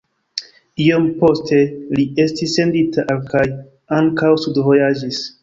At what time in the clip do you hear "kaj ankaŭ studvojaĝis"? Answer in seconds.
3.35-5.23